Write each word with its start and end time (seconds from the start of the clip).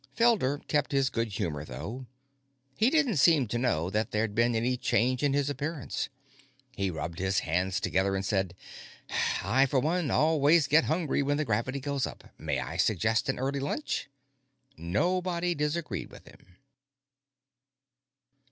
Felder 0.17 0.67
kept 0.67 0.93
his 0.93 1.11
good 1.11 1.27
humor, 1.27 1.63
though. 1.63 2.07
He 2.75 2.89
didn't 2.89 3.17
seem 3.17 3.45
to 3.49 3.59
know 3.59 3.91
that 3.91 4.09
there'd 4.09 4.33
been 4.33 4.55
any 4.55 4.75
change 4.75 5.21
in 5.21 5.33
his 5.33 5.47
appearance. 5.47 6.09
He 6.75 6.89
rubbed 6.89 7.19
his 7.19 7.41
hands 7.41 7.79
together 7.79 8.15
and 8.15 8.25
said: 8.25 8.55
"I, 9.43 9.67
for 9.67 9.79
one, 9.79 10.09
always 10.09 10.65
get 10.65 10.85
hungry 10.85 11.21
when 11.21 11.37
the 11.37 11.45
gravity 11.45 11.79
goes 11.79 12.07
up. 12.07 12.31
May 12.39 12.57
I 12.59 12.77
suggest 12.77 13.29
an 13.29 13.37
early 13.37 13.59
lunch?" 13.59 14.09
Nobody 14.75 15.53
disagreed 15.53 16.09
with 16.09 16.25
him. 16.25 16.57